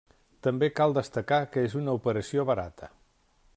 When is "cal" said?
0.79-0.95